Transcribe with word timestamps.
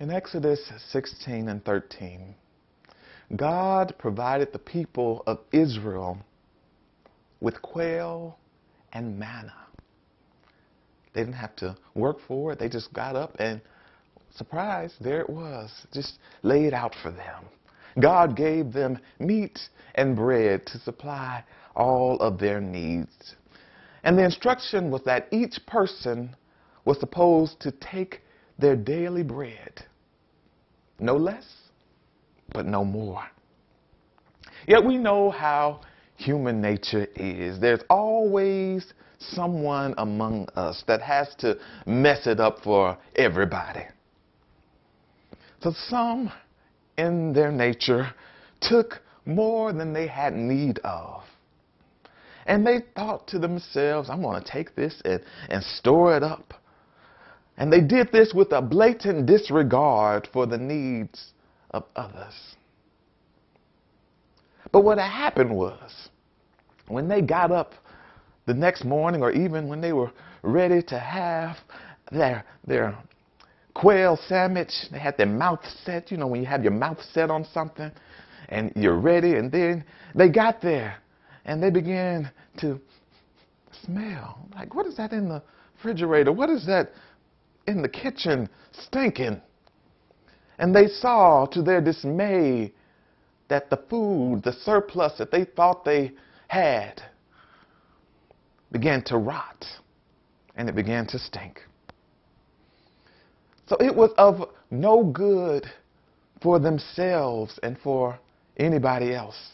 In 0.00 0.10
Exodus 0.10 0.60
16 0.90 1.48
and 1.48 1.64
13, 1.64 2.34
God 3.36 3.94
provided 3.96 4.52
the 4.52 4.58
people 4.58 5.22
of 5.24 5.38
Israel 5.52 6.18
with 7.40 7.62
quail 7.62 8.36
and 8.92 9.16
manna. 9.16 9.54
They 11.12 11.20
didn't 11.20 11.34
have 11.36 11.54
to 11.56 11.76
work 11.94 12.16
for 12.26 12.50
it. 12.52 12.58
They 12.58 12.68
just 12.68 12.92
got 12.92 13.14
up 13.14 13.36
and, 13.38 13.60
surprise, 14.34 14.92
there 15.00 15.20
it 15.20 15.30
was, 15.30 15.70
just 15.92 16.18
laid 16.42 16.74
out 16.74 16.96
for 17.00 17.12
them. 17.12 17.44
God 18.00 18.36
gave 18.36 18.72
them 18.72 18.98
meat 19.20 19.60
and 19.94 20.16
bread 20.16 20.66
to 20.66 20.78
supply 20.80 21.44
all 21.76 22.18
of 22.18 22.40
their 22.40 22.60
needs. 22.60 23.36
And 24.02 24.18
the 24.18 24.24
instruction 24.24 24.90
was 24.90 25.02
that 25.04 25.28
each 25.30 25.64
person 25.66 26.34
was 26.84 26.98
supposed 26.98 27.60
to 27.60 27.70
take 27.70 28.22
their 28.58 28.76
daily 28.76 29.22
bread. 29.22 29.84
No 30.98 31.16
less, 31.16 31.44
but 32.52 32.66
no 32.66 32.84
more. 32.84 33.24
Yet 34.66 34.84
we 34.84 34.96
know 34.96 35.30
how 35.30 35.80
human 36.16 36.60
nature 36.60 37.06
is. 37.16 37.60
There's 37.60 37.82
always 37.90 38.92
someone 39.18 39.94
among 39.98 40.48
us 40.54 40.84
that 40.86 41.00
has 41.02 41.34
to 41.38 41.58
mess 41.86 42.26
it 42.26 42.40
up 42.40 42.58
for 42.62 42.96
everybody. 43.16 43.86
So 45.60 45.72
some 45.88 46.30
in 46.96 47.32
their 47.32 47.50
nature 47.50 48.12
took 48.60 49.00
more 49.26 49.72
than 49.72 49.92
they 49.92 50.06
had 50.06 50.34
need 50.34 50.78
of. 50.80 51.22
And 52.46 52.66
they 52.66 52.80
thought 52.94 53.26
to 53.28 53.38
themselves, 53.38 54.10
I'm 54.10 54.22
going 54.22 54.42
to 54.42 54.50
take 54.50 54.74
this 54.74 55.00
and, 55.04 55.20
and 55.48 55.64
store 55.64 56.16
it 56.16 56.22
up. 56.22 56.54
And 57.56 57.72
they 57.72 57.80
did 57.80 58.10
this 58.10 58.32
with 58.34 58.52
a 58.52 58.60
blatant 58.60 59.26
disregard 59.26 60.28
for 60.32 60.46
the 60.46 60.58
needs 60.58 61.32
of 61.70 61.84
others. 61.94 62.34
But 64.72 64.82
what 64.82 64.98
happened 64.98 65.54
was, 65.54 66.08
when 66.88 67.08
they 67.08 67.22
got 67.22 67.52
up 67.52 67.72
the 68.46 68.54
next 68.54 68.84
morning, 68.84 69.22
or 69.22 69.30
even 69.30 69.68
when 69.68 69.80
they 69.80 69.92
were 69.92 70.10
ready 70.42 70.82
to 70.82 70.98
have 70.98 71.56
their, 72.10 72.44
their 72.66 72.98
quail 73.72 74.18
sandwich, 74.28 74.72
they 74.90 74.98
had 74.98 75.16
their 75.16 75.26
mouth 75.26 75.64
set. 75.84 76.10
You 76.10 76.16
know, 76.16 76.26
when 76.26 76.40
you 76.40 76.46
have 76.46 76.62
your 76.62 76.72
mouth 76.72 76.98
set 77.12 77.30
on 77.30 77.46
something 77.54 77.90
and 78.48 78.72
you're 78.74 78.98
ready, 78.98 79.36
and 79.36 79.50
then 79.50 79.84
they 80.14 80.28
got 80.28 80.60
there 80.60 80.96
and 81.44 81.62
they 81.62 81.70
began 81.70 82.30
to 82.58 82.80
smell. 83.84 84.46
Like, 84.54 84.74
what 84.74 84.86
is 84.86 84.96
that 84.96 85.12
in 85.12 85.28
the 85.28 85.42
refrigerator? 85.76 86.32
What 86.32 86.50
is 86.50 86.66
that 86.66 86.90
in 87.66 87.82
the 87.82 87.88
kitchen 87.88 88.48
stinking? 88.72 89.40
And 90.58 90.74
they 90.74 90.86
saw 90.86 91.46
to 91.46 91.62
their 91.62 91.80
dismay 91.80 92.72
that 93.48 93.70
the 93.70 93.76
food, 93.88 94.42
the 94.44 94.52
surplus 94.52 95.12
that 95.18 95.30
they 95.30 95.44
thought 95.44 95.84
they 95.84 96.12
had, 96.48 97.02
began 98.72 99.02
to 99.04 99.18
rot 99.18 99.64
and 100.56 100.68
it 100.68 100.74
began 100.74 101.06
to 101.06 101.18
stink. 101.18 101.60
So 103.66 103.76
it 103.80 103.94
was 103.94 104.10
of 104.18 104.50
no 104.70 105.04
good 105.04 105.66
for 106.42 106.58
themselves 106.58 107.58
and 107.62 107.78
for 107.78 108.18
anybody 108.56 109.14
else. 109.14 109.52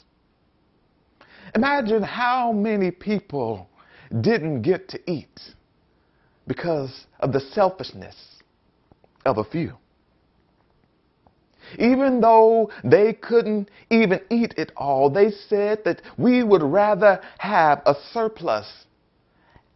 Imagine 1.54 2.02
how 2.02 2.52
many 2.52 2.90
people 2.90 3.68
didn't 4.20 4.62
get 4.62 4.88
to 4.88 5.10
eat 5.10 5.40
because 6.50 7.06
of 7.20 7.32
the 7.32 7.38
selfishness 7.38 8.16
of 9.24 9.38
a 9.38 9.44
few. 9.44 9.72
Even 11.78 12.20
though 12.20 12.72
they 12.82 13.12
couldn't 13.12 13.70
even 13.88 14.18
eat 14.30 14.54
it 14.56 14.72
all, 14.76 15.08
they 15.08 15.30
said 15.30 15.78
that 15.84 16.02
we 16.18 16.42
would 16.42 16.64
rather 16.64 17.20
have 17.38 17.80
a 17.86 17.94
surplus 18.12 18.66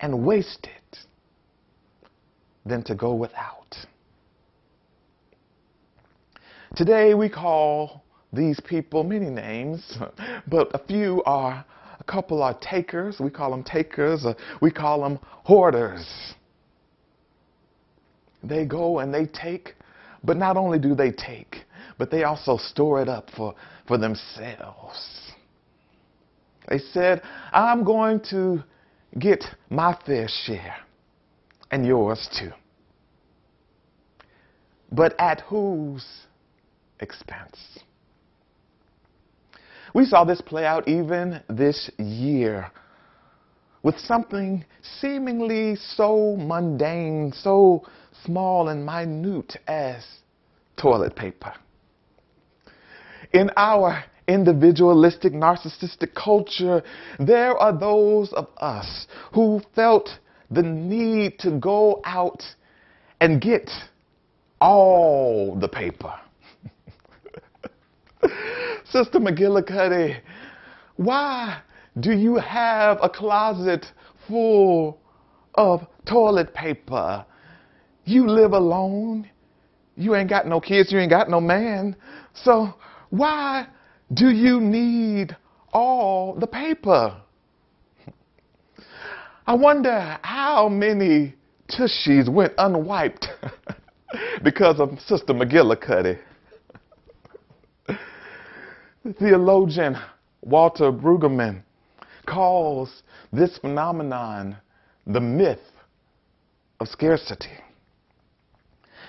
and 0.00 0.26
waste 0.26 0.66
it 0.66 0.98
than 2.66 2.82
to 2.82 2.96
go 2.96 3.14
without. 3.14 3.76
Today 6.74 7.14
we 7.14 7.28
call 7.28 8.02
these 8.32 8.58
people 8.58 9.04
many 9.04 9.30
names, 9.30 9.96
but 10.48 10.74
a 10.74 10.84
few 10.88 11.22
are, 11.24 11.64
a 12.00 12.04
couple 12.04 12.42
are 12.42 12.58
takers. 12.60 13.20
We 13.20 13.30
call 13.30 13.52
them 13.52 13.62
takers. 13.62 14.26
We 14.60 14.72
call 14.72 15.02
them 15.02 15.20
hoarders. 15.22 16.34
They 18.44 18.65
go 18.65 18.99
and 18.99 19.12
they 19.12 19.27
take, 19.27 19.75
but 20.22 20.37
not 20.37 20.56
only 20.56 20.78
do 20.78 20.94
they 20.94 21.10
take, 21.10 21.65
but 21.99 22.10
they 22.10 22.25
also 22.25 22.56
store 22.56 23.00
it 23.00 23.09
up 23.09 23.31
for, 23.37 23.55
for 23.87 23.99
themselves. 23.99 25.32
They 26.69 26.78
said, 26.78 27.22
I'm 27.53 27.84
going 27.84 28.21
to 28.31 28.62
get 29.19 29.44
my 29.71 29.97
fair 30.06 30.28
share 30.28 30.77
and 31.71 31.87
yours 31.87 32.28
too. 32.38 32.53
But 34.91 35.15
at 35.19 35.41
whose 35.43 36.06
expense? 37.00 37.59
We 39.94 40.05
saw 40.05 40.25
this 40.25 40.41
play 40.41 40.65
out 40.65 40.88
even 40.88 41.41
this 41.49 41.91
year 41.99 42.71
with 43.82 43.99
something 43.99 44.65
seemingly 45.00 45.76
so 45.76 46.37
mundane, 46.37 47.32
so 47.37 47.84
small 48.24 48.68
and 48.68 48.84
minute 48.84 49.56
as 49.66 50.04
toilet 50.76 51.14
paper. 51.14 51.52
In 53.32 53.50
our 53.56 54.04
individualistic, 54.26 55.32
narcissistic 55.32 56.14
culture, 56.14 56.82
there 57.18 57.56
are 57.56 57.76
those 57.78 58.32
of 58.32 58.48
us 58.58 59.06
who 59.32 59.60
felt 59.74 60.08
the 60.50 60.62
need 60.62 61.38
to 61.40 61.50
go 61.58 62.00
out 62.04 62.42
and 63.20 63.40
get 63.40 63.70
all 64.60 65.56
the 65.56 65.68
paper. 65.68 66.14
Sister 68.90 69.18
McGillicuddy, 69.18 70.20
why 70.96 71.60
do 72.00 72.12
you 72.12 72.36
have 72.36 72.98
a 73.02 73.08
closet 73.08 73.86
full 74.26 74.98
of 75.54 75.86
toilet 76.06 76.54
paper? 76.54 77.24
You 78.04 78.28
live 78.28 78.53
alone. 78.53 79.28
You 79.97 80.15
ain't 80.15 80.28
got 80.28 80.47
no 80.47 80.60
kids. 80.60 80.92
You 80.92 80.98
ain't 80.98 81.10
got 81.10 81.31
no 81.31 81.41
man. 81.41 81.97
So 82.34 82.75
why 83.10 83.66
do 84.12 84.28
you 84.28 84.60
need 84.60 85.37
all 85.72 86.34
the 86.34 86.47
paper? 86.47 87.20
I 89.47 89.54
wonder 89.54 90.19
how 90.22 90.69
many 90.69 91.34
tushies 91.69 92.28
went 92.28 92.53
unwiped 92.59 93.28
because 94.43 94.81
of 94.81 94.98
Sister 95.06 95.32
McGillicuddy. 95.32 96.19
Theologian 99.19 99.97
Walter 100.41 100.91
Brueggemann 100.91 101.62
calls 102.26 103.03
this 103.32 103.59
phenomenon 103.59 104.56
the 105.06 105.20
myth 105.20 105.60
of 106.81 106.88
scarcity. 106.88 107.50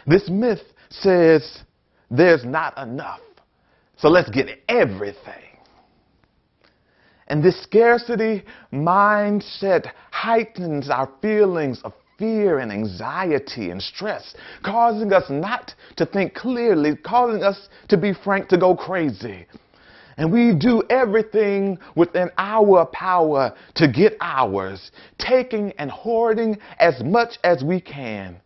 This 0.08 0.30
myth 0.30 0.62
says 0.90 1.60
there's 2.12 2.46
not 2.46 2.78
enough, 2.78 3.22
so 3.98 4.10
let's 4.10 4.30
get 4.30 4.48
everything. 4.70 5.34
And 7.28 7.44
this 7.44 7.62
scarcity 7.64 8.44
mindset 8.72 9.92
heightens 10.12 10.90
our 10.92 11.10
feelings 11.22 11.82
of 11.84 11.94
fear 12.20 12.60
and 12.60 12.72
anxiety 12.72 13.72
and 13.72 13.82
stress, 13.82 14.36
causing 14.64 15.12
us 15.12 15.24
not 15.30 15.74
to 15.98 16.06
think 16.06 16.36
clearly, 16.36 16.96
causing 16.96 17.44
us 17.44 17.68
to 17.90 17.98
be 17.98 18.14
frank, 18.14 18.48
to 18.50 18.58
go 18.60 18.76
crazy. 18.76 19.48
And 20.18 20.32
we 20.32 20.54
do 20.56 20.84
everything 20.90 21.80
within 21.96 22.30
our 22.38 22.86
power 22.86 23.54
to 23.74 23.88
get 23.92 24.16
ours, 24.22 24.92
taking 25.18 25.74
and 25.80 25.90
hoarding 25.90 26.58
as 26.80 27.04
much 27.04 27.38
as 27.44 27.64
we 27.64 27.82
can 27.82 28.40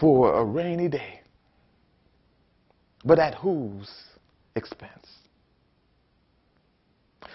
for 0.00 0.40
a 0.40 0.44
rainy 0.44 0.88
day. 0.88 1.20
But 3.04 3.18
at 3.18 3.34
whose 3.34 3.90
expense? 4.56 5.06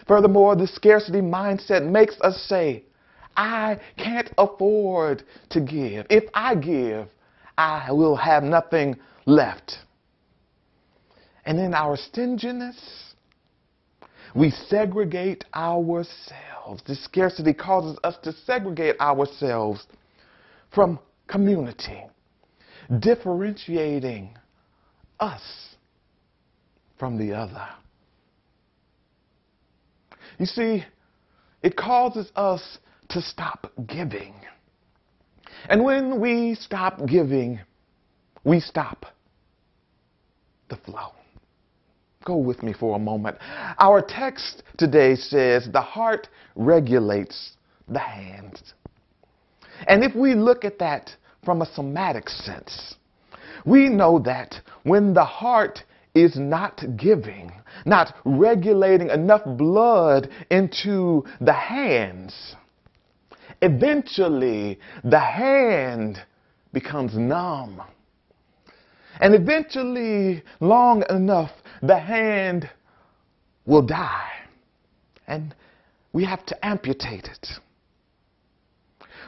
Furthermore, 0.07 0.55
the 0.55 0.67
scarcity 0.67 1.21
mindset 1.21 1.87
makes 1.87 2.19
us 2.21 2.43
say, 2.47 2.83
I 3.37 3.79
can't 3.97 4.29
afford 4.37 5.23
to 5.51 5.61
give. 5.61 6.05
If 6.09 6.25
I 6.33 6.55
give, 6.55 7.07
I 7.57 7.91
will 7.91 8.15
have 8.15 8.43
nothing 8.43 8.97
left. 9.25 9.77
And 11.45 11.59
in 11.59 11.73
our 11.73 11.97
stinginess, 11.97 13.13
we 14.35 14.51
segregate 14.51 15.45
ourselves. 15.55 16.81
This 16.87 17.03
scarcity 17.03 17.53
causes 17.53 17.97
us 18.03 18.15
to 18.23 18.33
segregate 18.45 18.99
ourselves 18.99 19.85
from 20.73 20.99
community, 21.27 22.03
differentiating 22.99 24.37
us 25.19 25.41
from 26.97 27.17
the 27.17 27.33
other. 27.33 27.67
You 30.39 30.45
see, 30.45 30.83
it 31.63 31.75
causes 31.75 32.31
us 32.35 32.77
to 33.09 33.21
stop 33.21 33.71
giving. 33.87 34.33
And 35.69 35.83
when 35.83 36.19
we 36.19 36.55
stop 36.55 37.05
giving, 37.05 37.59
we 38.43 38.59
stop 38.59 39.05
the 40.69 40.77
flow. 40.77 41.11
Go 42.23 42.37
with 42.37 42.63
me 42.63 42.73
for 42.73 42.95
a 42.95 42.99
moment. 42.99 43.37
Our 43.79 44.01
text 44.01 44.63
today 44.77 45.15
says 45.15 45.69
the 45.71 45.81
heart 45.81 46.27
regulates 46.55 47.53
the 47.87 47.99
hands. 47.99 48.73
And 49.87 50.03
if 50.03 50.15
we 50.15 50.33
look 50.33 50.65
at 50.65 50.79
that 50.79 51.11
from 51.45 51.61
a 51.61 51.73
somatic 51.73 52.27
sense, 52.29 52.95
we 53.65 53.87
know 53.87 54.19
that 54.19 54.55
when 54.83 55.13
the 55.13 55.23
heart 55.23 55.83
is 56.13 56.35
not 56.37 56.83
giving, 56.97 57.51
not 57.85 58.15
regulating 58.25 59.09
enough 59.09 59.43
blood 59.45 60.29
into 60.49 61.23
the 61.41 61.53
hands, 61.53 62.55
eventually 63.61 64.79
the 65.03 65.19
hand 65.19 66.19
becomes 66.73 67.17
numb. 67.17 67.81
And 69.19 69.33
eventually, 69.33 70.43
long 70.59 71.03
enough, 71.09 71.51
the 71.81 71.97
hand 71.97 72.69
will 73.65 73.81
die. 73.81 74.31
And 75.27 75.55
we 76.11 76.25
have 76.25 76.45
to 76.47 76.65
amputate 76.65 77.25
it. 77.25 77.47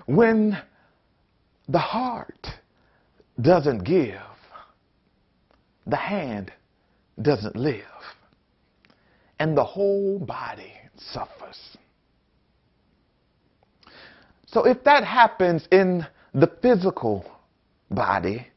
When 0.05 0.57
the 1.67 1.79
heart 1.79 2.47
doesn't 3.39 3.83
give, 3.83 4.21
the 5.85 5.97
hand 5.97 6.51
doesn't 7.21 7.55
live. 7.55 7.83
And 9.39 9.55
the 9.55 9.63
whole 9.63 10.17
body 10.17 10.73
suffers. 10.97 11.77
So 14.47 14.65
if 14.65 14.83
that 14.85 15.03
happens 15.03 15.67
in 15.71 16.05
the 16.33 16.51
physical 16.61 17.25
body, 17.91 18.47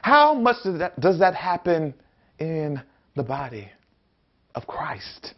how 0.00 0.34
much 0.34 0.56
does 0.64 0.78
that, 0.78 0.98
does 0.98 1.18
that 1.18 1.34
happen 1.34 1.94
in 2.38 2.80
the 3.14 3.22
body 3.22 3.68
of 4.54 4.66
Christ, 4.66 5.34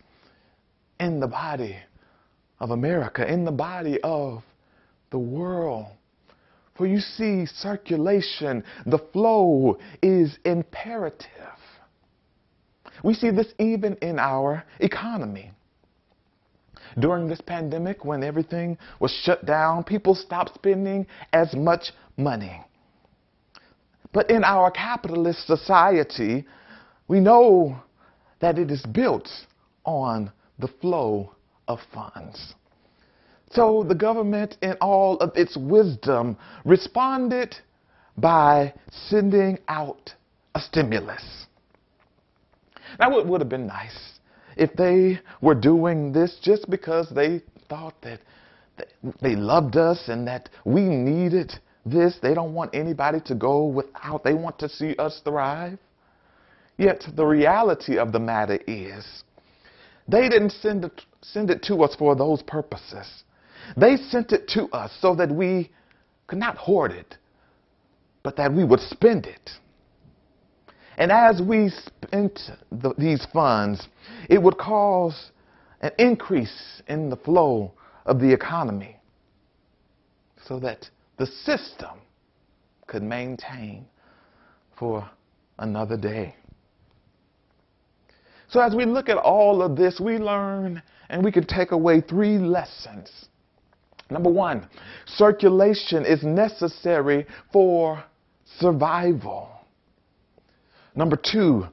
in 1.00 1.20
the 1.20 1.26
body 1.26 1.76
of 2.60 2.70
America, 2.70 3.30
in 3.30 3.44
the 3.44 3.52
body 3.52 3.98
of 4.02 4.42
the 5.10 5.18
world? 5.18 5.86
For 6.74 6.86
you 6.86 6.98
see, 6.98 7.46
circulation, 7.46 8.64
the 8.84 8.98
flow 9.12 9.78
is 10.02 10.38
imperative. 10.44 11.28
We 13.02 13.14
see 13.14 13.30
this 13.30 13.52
even 13.58 13.94
in 13.96 14.18
our 14.18 14.64
economy. 14.80 15.52
During 16.98 17.28
this 17.28 17.40
pandemic, 17.40 18.04
when 18.04 18.22
everything 18.22 18.78
was 19.00 19.10
shut 19.10 19.44
down, 19.46 19.84
people 19.84 20.14
stopped 20.14 20.54
spending 20.54 21.06
as 21.32 21.54
much 21.54 21.92
money. 22.16 22.60
But 24.12 24.30
in 24.30 24.44
our 24.44 24.70
capitalist 24.70 25.46
society, 25.46 26.44
we 27.08 27.20
know 27.20 27.76
that 28.40 28.58
it 28.58 28.70
is 28.70 28.82
built 28.82 29.28
on 29.84 30.30
the 30.58 30.68
flow 30.80 31.34
of 31.66 31.80
funds. 31.92 32.54
So 33.54 33.84
the 33.86 33.94
government, 33.94 34.56
in 34.62 34.72
all 34.80 35.16
of 35.18 35.32
its 35.36 35.56
wisdom, 35.56 36.36
responded 36.64 37.54
by 38.16 38.74
sending 39.08 39.58
out 39.68 40.12
a 40.54 40.60
stimulus. 40.60 41.46
Now, 42.98 43.18
it 43.18 43.26
would 43.26 43.40
have 43.40 43.48
been 43.48 43.66
nice 43.66 44.18
if 44.56 44.72
they 44.74 45.20
were 45.40 45.54
doing 45.54 46.12
this 46.12 46.38
just 46.42 46.68
because 46.68 47.08
they 47.10 47.42
thought 47.68 47.94
that 48.02 48.20
they 49.20 49.36
loved 49.36 49.76
us 49.76 50.08
and 50.08 50.26
that 50.26 50.48
we 50.64 50.82
needed 50.82 51.52
this. 51.86 52.18
They 52.20 52.34
don't 52.34 52.54
want 52.54 52.74
anybody 52.74 53.20
to 53.26 53.34
go 53.34 53.66
without. 53.66 54.24
They 54.24 54.34
want 54.34 54.58
to 54.60 54.68
see 54.68 54.96
us 54.96 55.20
thrive. 55.24 55.78
Yet 56.76 57.04
the 57.14 57.24
reality 57.24 57.98
of 57.98 58.10
the 58.10 58.18
matter 58.18 58.58
is 58.66 59.04
they 60.08 60.28
didn't 60.28 60.50
send 60.50 60.84
it, 60.84 61.02
send 61.22 61.50
it 61.50 61.62
to 61.64 61.76
us 61.84 61.94
for 61.94 62.16
those 62.16 62.42
purposes. 62.42 63.24
They 63.76 63.96
sent 63.96 64.32
it 64.32 64.48
to 64.48 64.66
us 64.68 64.92
so 65.00 65.14
that 65.16 65.30
we 65.30 65.70
could 66.26 66.38
not 66.38 66.56
hoard 66.56 66.92
it, 66.92 67.16
but 68.22 68.36
that 68.36 68.52
we 68.52 68.64
would 68.64 68.80
spend 68.80 69.26
it. 69.26 69.50
And 70.96 71.10
as 71.10 71.42
we 71.42 71.70
spent 71.70 72.38
the, 72.70 72.94
these 72.96 73.26
funds, 73.32 73.88
it 74.28 74.40
would 74.40 74.58
cause 74.58 75.30
an 75.80 75.90
increase 75.98 76.82
in 76.86 77.10
the 77.10 77.16
flow 77.16 77.72
of 78.06 78.20
the 78.20 78.32
economy 78.32 78.96
so 80.46 80.60
that 80.60 80.88
the 81.18 81.26
system 81.26 81.98
could 82.86 83.02
maintain 83.02 83.86
for 84.78 85.08
another 85.58 85.96
day. 85.96 86.34
So 88.48 88.60
as 88.60 88.74
we 88.74 88.84
look 88.84 89.08
at 89.08 89.16
all 89.16 89.62
of 89.62 89.76
this, 89.76 89.98
we 89.98 90.18
learn 90.18 90.82
and 91.08 91.24
we 91.24 91.32
can 91.32 91.46
take 91.46 91.72
away 91.72 92.00
three 92.00 92.38
lessons. 92.38 93.10
Number 94.10 94.30
one, 94.30 94.68
circulation 95.06 96.04
is 96.04 96.22
necessary 96.22 97.26
for 97.52 98.04
survival. 98.58 99.50
Number 100.94 101.16
two, 101.16 101.66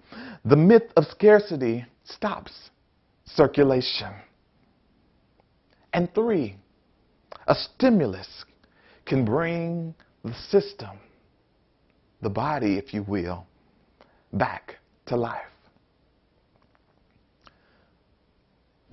the 0.46 0.56
myth 0.56 0.92
of 0.96 1.06
scarcity 1.06 1.86
stops 2.04 2.52
circulation. 3.26 4.14
And 5.94 6.14
three, 6.16 6.56
a 7.48 7.56
stimulus 7.56 8.46
can 9.06 9.26
bring 9.26 9.94
the 10.24 10.34
system, 10.50 10.98
the 12.22 12.30
body, 12.30 12.78
if 12.78 12.94
you 12.94 13.04
will, 13.04 13.46
back 14.34 14.78
to 15.08 15.18
life. 15.18 15.42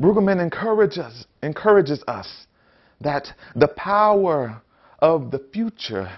Brueggemann 0.00 0.40
encourages, 0.40 1.26
encourages 1.42 2.02
us 2.06 2.46
that 3.00 3.28
the 3.54 3.68
power 3.68 4.60
of 4.98 5.30
the 5.30 5.38
future 5.52 6.10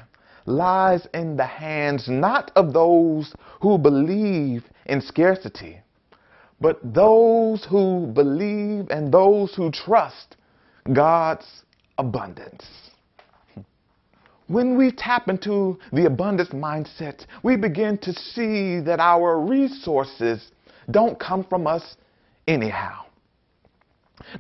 lies 0.47 1.07
in 1.13 1.37
the 1.37 1.47
hands 1.47 2.09
not 2.09 2.51
of 2.57 2.73
those 2.73 3.35
who 3.61 3.79
believe 3.79 4.65
in 4.87 5.01
scarcity, 5.01 5.79
but 6.61 6.79
those 6.83 7.65
who 7.65 8.07
believe 8.15 8.89
and 8.91 9.13
those 9.13 9.55
who 9.55 9.71
trust 9.71 10.37
God's 10.93 11.47
abundance. 11.99 12.65
When 14.47 14.77
we 14.77 14.91
tap 14.91 15.29
into 15.29 15.79
the 15.93 16.07
abundance 16.07 16.49
mindset, 16.49 17.27
we 17.45 17.57
begin 17.57 17.99
to 17.99 18.13
see 18.13 18.81
that 18.81 18.99
our 18.99 19.39
resources 19.39 20.51
don't 20.91 21.21
come 21.21 21.45
from 21.45 21.69
us 21.69 21.97
anyhow. 22.49 23.05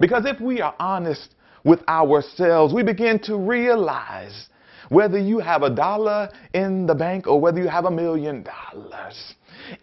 Because 0.01 0.25
if 0.27 0.41
we 0.41 0.61
are 0.61 0.75
honest 0.81 1.35
with 1.65 1.81
ourselves, 1.89 2.73
we 2.73 2.83
begin 2.83 3.19
to 3.21 3.37
realize 3.37 4.49
whether 4.89 5.19
you 5.19 5.39
have 5.39 5.63
a 5.63 5.71
dollar 5.71 6.29
in 6.53 6.87
the 6.87 6.95
bank 6.95 7.27
or 7.27 7.41
whether 7.41 7.61
you 7.61 7.69
have 7.69 7.85
a 7.85 7.91
million 7.91 8.43
dollars. 8.45 9.35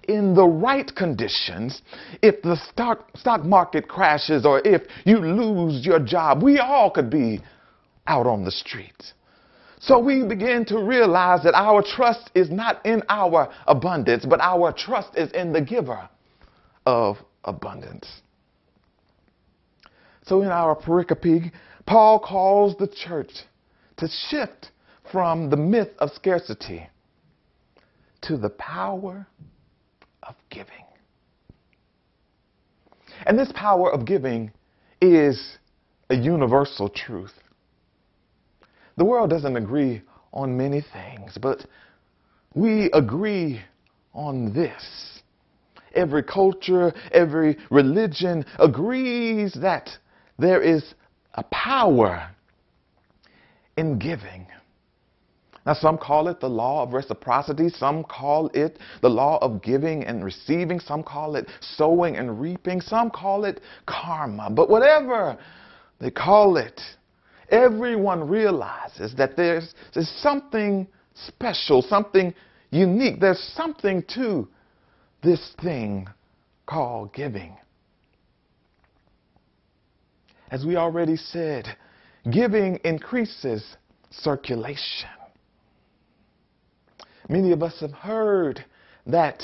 In 0.07 0.35
the 0.35 0.43
right 0.45 0.93
conditions, 0.95 1.81
if 2.21 2.41
the 2.41 2.57
stock, 2.71 3.09
stock 3.15 3.45
market 3.45 3.87
crashes 3.87 4.45
or 4.45 4.61
if 4.65 4.81
you 5.05 5.17
lose 5.17 5.85
your 5.85 5.99
job, 5.99 6.43
we 6.43 6.59
all 6.59 6.91
could 6.91 7.09
be 7.09 7.41
out 8.05 8.27
on 8.27 8.43
the 8.43 8.51
street. 8.51 9.13
So 9.79 9.99
we 9.99 10.23
begin 10.23 10.65
to 10.65 10.79
realize 10.79 11.43
that 11.43 11.53
our 11.53 11.83
trust 11.83 12.31
is 12.33 12.49
not 12.49 12.85
in 12.85 13.03
our 13.09 13.53
abundance, 13.67 14.25
but 14.25 14.41
our 14.41 14.73
trust 14.73 15.15
is 15.15 15.31
in 15.31 15.53
the 15.53 15.61
giver 15.61 16.09
of 16.85 17.17
abundance. 17.43 18.07
So 20.25 20.41
in 20.41 20.49
our 20.49 20.75
pericope, 20.75 21.51
Paul 21.87 22.19
calls 22.19 22.75
the 22.77 22.87
church 22.87 23.31
to 23.95 24.09
shift 24.29 24.71
from 25.11 25.49
the 25.49 25.57
myth 25.57 25.89
of 25.99 26.11
scarcity 26.11 26.87
to 28.21 28.37
the 28.37 28.49
power 28.49 29.25
of 30.21 30.35
giving. 30.49 30.85
And 33.25 33.39
this 33.39 33.51
power 33.55 33.91
of 33.91 34.05
giving 34.05 34.51
is 35.01 35.57
a 36.09 36.15
universal 36.15 36.89
truth. 36.89 37.33
The 38.97 39.05
world 39.05 39.29
doesn't 39.29 39.55
agree 39.55 40.01
on 40.33 40.57
many 40.57 40.81
things, 40.81 41.37
but 41.41 41.65
we 42.53 42.91
agree 42.91 43.61
on 44.13 44.53
this. 44.53 45.21
Every 45.95 46.23
culture, 46.23 46.93
every 47.11 47.57
religion 47.71 48.45
agrees 48.59 49.53
that 49.61 49.89
there 50.37 50.61
is 50.61 50.93
a 51.37 51.43
power 51.43 52.29
in 53.77 53.99
giving. 53.99 54.47
Now, 55.65 55.73
some 55.73 55.97
call 55.97 56.29
it 56.29 56.39
the 56.39 56.49
law 56.49 56.83
of 56.83 56.93
reciprocity. 56.93 57.69
Some 57.69 58.03
call 58.03 58.49
it 58.53 58.79
the 59.01 59.09
law 59.09 59.37
of 59.41 59.61
giving 59.61 60.05
and 60.05 60.23
receiving. 60.23 60.79
Some 60.79 61.03
call 61.03 61.35
it 61.35 61.47
sowing 61.59 62.15
and 62.15 62.39
reaping. 62.39 62.79
Some 62.79 63.11
call 63.11 63.43
it 63.43 63.59
karma. 63.85 64.49
But 64.49 64.69
whatever 64.69 65.37
they 65.99 66.09
call 66.09 66.55
it, 66.55 66.79
everyone 67.49 68.27
realizes 68.27 69.13
that 69.15 69.35
there's, 69.35 69.73
there's 69.93 70.09
something 70.21 70.87
special, 71.27 71.81
something 71.81 72.33
unique. 72.71 73.19
There's 73.19 73.39
something 73.55 74.03
to 74.15 74.47
this 75.21 75.51
thing 75.61 76.07
called 76.65 77.13
giving. 77.13 77.57
As 80.49 80.65
we 80.65 80.75
already 80.75 81.17
said, 81.17 81.65
giving 82.31 82.77
increases 82.83 83.63
circulation. 84.09 85.09
Many 87.29 87.51
of 87.51 87.61
us 87.61 87.79
have 87.81 87.91
heard 87.91 88.63
that 89.05 89.43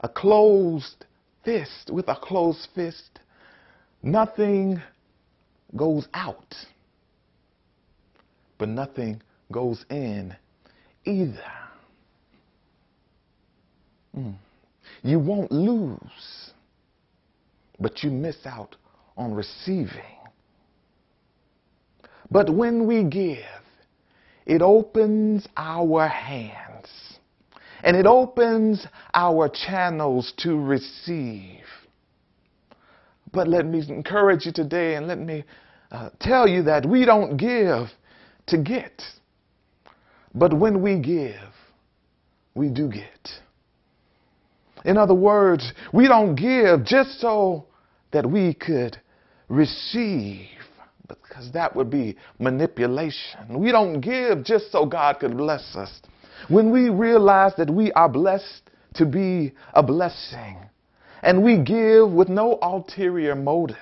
a 0.00 0.08
closed 0.08 1.04
fist, 1.44 1.90
with 1.90 2.08
a 2.08 2.16
closed 2.16 2.68
fist, 2.74 3.18
nothing 4.02 4.80
goes 5.74 6.06
out, 6.14 6.54
but 8.58 8.68
nothing 8.68 9.20
goes 9.50 9.84
in 9.90 10.34
either. 11.04 11.52
Mm. 14.16 14.34
You 15.02 15.18
won't 15.18 15.50
lose, 15.50 16.52
but 17.80 18.02
you 18.02 18.10
miss 18.10 18.46
out 18.46 18.76
on 19.16 19.34
receiving. 19.34 19.90
But 22.30 22.50
when 22.50 22.86
we 22.86 23.04
give, 23.04 23.38
it 24.46 24.62
opens 24.62 25.46
our 25.56 26.06
hands 26.06 26.88
and 27.82 27.96
it 27.96 28.06
opens 28.06 28.86
our 29.14 29.48
channels 29.48 30.32
to 30.38 30.58
receive. 30.58 31.64
But 33.32 33.48
let 33.48 33.66
me 33.66 33.84
encourage 33.88 34.46
you 34.46 34.52
today 34.52 34.94
and 34.94 35.06
let 35.06 35.18
me 35.18 35.44
uh, 35.90 36.10
tell 36.20 36.48
you 36.48 36.62
that 36.64 36.86
we 36.86 37.04
don't 37.04 37.36
give 37.36 37.88
to 38.46 38.58
get. 38.58 39.02
But 40.34 40.52
when 40.52 40.82
we 40.82 40.98
give, 40.98 41.34
we 42.54 42.68
do 42.68 42.88
get. 42.88 43.30
In 44.84 44.96
other 44.96 45.14
words, 45.14 45.72
we 45.92 46.08
don't 46.08 46.34
give 46.34 46.84
just 46.84 47.20
so 47.20 47.66
that 48.12 48.28
we 48.28 48.54
could 48.54 48.98
receive, 49.48 50.48
because 51.08 51.50
that 51.52 51.74
would 51.74 51.90
be 51.90 52.16
manipulation. 52.38 53.58
We 53.58 53.72
don't 53.72 54.00
give 54.00 54.44
just 54.44 54.72
so 54.72 54.86
God 54.86 55.20
could 55.20 55.36
bless 55.36 55.74
us. 55.76 56.00
When 56.48 56.70
we 56.70 56.88
realize 56.90 57.52
that 57.56 57.70
we 57.70 57.92
are 57.92 58.08
blessed 58.08 58.70
to 58.94 59.06
be 59.06 59.52
a 59.74 59.82
blessing, 59.82 60.58
and 61.22 61.42
we 61.42 61.58
give 61.58 62.10
with 62.10 62.28
no 62.28 62.58
ulterior 62.62 63.34
motive, 63.34 63.76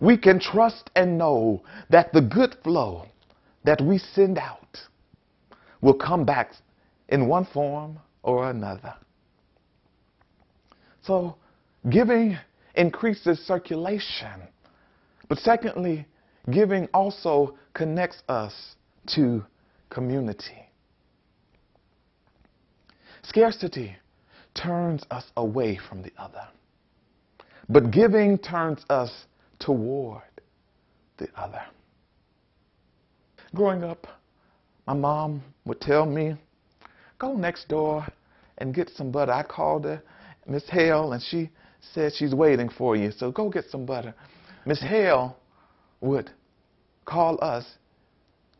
we 0.00 0.16
can 0.16 0.38
trust 0.38 0.90
and 0.94 1.18
know 1.18 1.62
that 1.90 2.12
the 2.12 2.20
good 2.20 2.56
flow 2.62 3.06
that 3.64 3.80
we 3.80 3.98
send 3.98 4.38
out 4.38 4.78
will 5.80 5.94
come 5.94 6.24
back 6.24 6.52
in 7.08 7.28
one 7.28 7.46
form 7.46 7.98
or 8.22 8.50
another. 8.50 8.94
So, 11.02 11.36
giving 11.90 12.38
increases 12.74 13.38
circulation. 13.46 14.42
But 15.28 15.38
secondly, 15.38 16.06
giving 16.50 16.88
also 16.92 17.56
connects 17.72 18.22
us 18.28 18.52
to 19.14 19.44
community. 19.90 20.68
Scarcity 23.22 23.96
turns 24.54 25.02
us 25.10 25.24
away 25.36 25.78
from 25.88 26.02
the 26.02 26.12
other, 26.18 26.46
but 27.68 27.90
giving 27.90 28.38
turns 28.38 28.84
us 28.90 29.10
toward 29.58 30.22
the 31.16 31.28
other. 31.36 31.62
Growing 33.54 33.84
up, 33.84 34.06
my 34.86 34.94
mom 34.94 35.42
would 35.64 35.80
tell 35.80 36.04
me, 36.04 36.34
go 37.18 37.34
next 37.34 37.68
door 37.68 38.06
and 38.58 38.74
get 38.74 38.90
some 38.90 39.10
butter. 39.10 39.32
I 39.32 39.42
called 39.42 39.84
her 39.84 40.02
Miss 40.46 40.68
Hale, 40.68 41.12
and 41.12 41.22
she 41.22 41.50
said 41.92 42.12
she's 42.14 42.34
waiting 42.34 42.68
for 42.68 42.96
you, 42.96 43.10
so 43.10 43.30
go 43.30 43.48
get 43.48 43.64
some 43.70 43.86
butter. 43.86 44.14
Miss 44.66 44.80
Hale 44.80 45.36
would 46.04 46.30
call 47.04 47.42
us, 47.42 47.64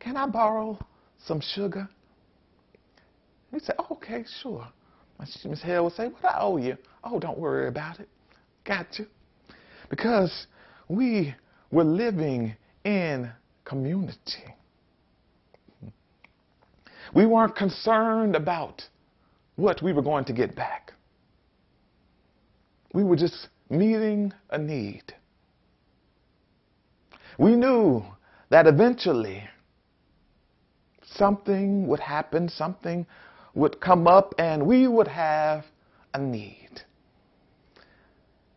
can 0.01 0.17
I 0.17 0.27
borrow 0.27 0.79
some 1.25 1.41
sugar? 1.41 1.89
We 3.53 3.61
said, 3.61 3.77
oh, 3.79 3.87
okay, 3.93 4.25
sure. 4.43 4.67
Miss 5.19 5.63
Hale 5.63 5.85
would 5.85 5.93
say, 5.93 6.09
what 6.09 6.25
I 6.25 6.41
owe 6.41 6.57
you? 6.57 6.77
Oh, 7.05 7.21
don't 7.21 7.39
worry 7.39 7.69
about 7.69 8.01
it. 8.01 8.09
Got 8.65 8.99
you. 8.99 9.07
Because 9.89 10.47
we 10.89 11.35
were 11.71 11.85
living 11.85 12.57
in 12.85 13.31
community. 13.65 14.45
We 17.15 17.27
weren't 17.27 17.55
concerned 17.55 18.35
about 18.35 18.83
what 19.57 19.83
we 19.83 19.93
were 19.93 20.03
going 20.03 20.25
to 20.25 20.33
get 20.33 20.57
back. 20.57 20.93
We 22.93 23.05
were 23.05 23.17
just 23.17 23.49
meeting 23.71 24.33
a 24.51 24.59
need. 24.59 25.15
We 27.39 27.57
knew 27.57 28.05
that 28.51 28.67
eventually 28.67 29.43
something 31.03 31.87
would 31.87 32.01
happen, 32.01 32.49
something 32.49 33.07
would 33.55 33.81
come 33.81 34.07
up, 34.07 34.35
and 34.39 34.67
we 34.67 34.87
would 34.89 35.09
have 35.09 35.65
a 36.13 36.19
need. 36.19 36.83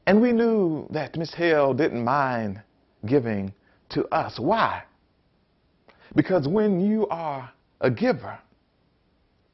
And 0.06 0.22
we 0.22 0.32
knew 0.32 0.88
that 0.92 1.18
Miss 1.18 1.34
Hale 1.34 1.74
didn't 1.74 2.04
mind 2.04 2.62
giving 3.06 3.54
to 3.90 4.06
us. 4.08 4.40
Why? 4.40 4.84
Because 6.16 6.48
when 6.48 6.80
you 6.80 7.08
are 7.10 7.52
a 7.82 7.92
giver, 7.92 8.40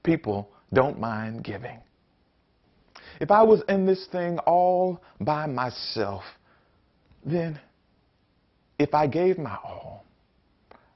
people 0.03 0.50
don't 0.72 1.00
mind 1.00 1.44
giving. 1.44 1.80
If 3.20 3.32
I 3.32 3.44
was 3.44 3.62
in 3.68 3.86
this 3.86 4.08
thing 4.12 4.38
all 4.39 5.01
by 5.20 5.46
myself, 5.46 6.24
then 7.25 7.60
if 8.80 8.94
I 8.94 9.08
gave 9.08 9.38
my 9.38 9.56
all, 9.63 10.06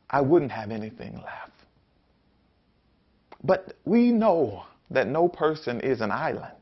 I 0.09 0.21
wouldn't 0.21 0.51
have 0.51 0.71
anything 0.71 1.15
left. 1.15 1.51
But 3.43 3.73
we 3.85 4.11
know 4.11 4.63
that 4.89 5.07
no 5.07 5.27
person 5.27 5.79
is 5.81 6.01
an 6.01 6.11
island. 6.11 6.53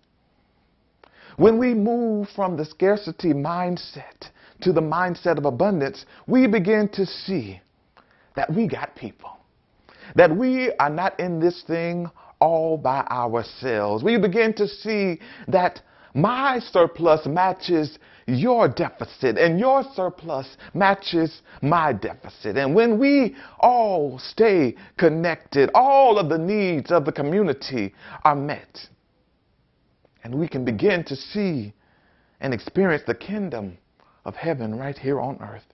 When 1.37 1.57
we 1.57 1.73
move 1.73 2.29
from 2.35 2.55
the 2.57 2.65
scarcity 2.65 3.33
mindset 3.33 4.29
to 4.61 4.71
the 4.71 4.81
mindset 4.81 5.37
of 5.37 5.45
abundance, 5.45 6.05
we 6.27 6.47
begin 6.47 6.89
to 6.93 7.05
see 7.05 7.61
that 8.35 8.53
we 8.53 8.67
got 8.67 8.95
people. 8.95 9.31
That 10.15 10.35
we 10.35 10.71
are 10.79 10.89
not 10.89 11.19
in 11.19 11.39
this 11.39 11.63
thing 11.63 12.09
all 12.39 12.77
by 12.77 13.01
ourselves. 13.09 14.03
We 14.03 14.17
begin 14.17 14.53
to 14.53 14.67
see 14.67 15.19
that 15.47 15.81
my 16.15 16.59
surplus 16.59 17.25
matches 17.25 17.99
your 18.25 18.69
deficit 18.69 19.37
and 19.37 19.59
your 19.59 19.83
surplus 19.93 20.47
matches 20.73 21.41
my 21.61 21.91
deficit. 21.91 22.55
And 22.55 22.73
when 22.73 22.97
we 22.97 23.35
all 23.59 24.17
stay 24.17 24.75
connected, 24.97 25.69
all 25.75 26.17
of 26.17 26.29
the 26.29 26.37
needs 26.37 26.89
of 26.89 27.03
the 27.03 27.11
community 27.11 27.93
are 28.23 28.35
met. 28.35 28.79
And 30.23 30.33
we 30.39 30.47
can 30.47 30.63
begin 30.63 31.03
to 31.03 31.15
see 31.17 31.73
and 32.39 32.53
experience 32.53 33.03
the 33.05 33.13
kingdom 33.13 33.77
of 34.23 34.35
heaven 34.35 34.73
right 34.73 34.97
here 34.97 35.19
on 35.19 35.37
earth. 35.41 35.65